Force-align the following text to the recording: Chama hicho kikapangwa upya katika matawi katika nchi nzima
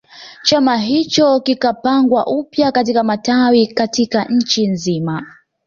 Chama 0.43 0.77
hicho 0.77 1.39
kikapangwa 1.39 2.27
upya 2.27 2.71
katika 2.71 3.03
matawi 3.03 3.67
katika 3.67 4.25
nchi 4.25 4.67
nzima 4.67 5.25